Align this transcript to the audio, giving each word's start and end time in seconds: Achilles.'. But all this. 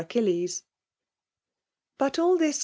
Achilles.'. 0.03 0.63
But 1.99 2.17
all 2.17 2.35
this. 2.35 2.59